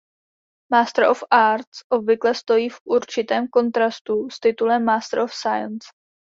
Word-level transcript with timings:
Master 0.71 1.03
of 1.09 1.23
Arts 1.31 1.81
obvykle 1.89 2.35
stojí 2.35 2.69
v 2.69 2.79
určitém 2.83 3.47
kontrastu 3.47 4.29
s 4.29 4.39
titulem 4.39 4.83
Master 4.85 5.19
of 5.19 5.33
Science. 5.33 5.87